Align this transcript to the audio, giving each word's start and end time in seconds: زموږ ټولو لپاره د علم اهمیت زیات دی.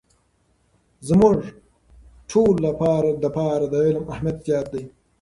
زموږ 1.07 1.37
ټولو 2.31 2.59
لپاره 3.25 3.63
د 3.71 3.73
علم 3.85 4.05
اهمیت 4.13 4.37
زیات 4.47 4.67
دی. 4.73 4.83